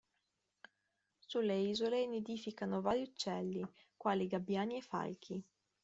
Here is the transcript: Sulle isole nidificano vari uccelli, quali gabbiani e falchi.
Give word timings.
Sulle 1.27 1.57
isole 1.59 2.07
nidificano 2.07 2.81
vari 2.81 3.03
uccelli, 3.03 3.63
quali 3.95 4.25
gabbiani 4.25 4.77
e 4.77 4.81
falchi. 4.81 5.43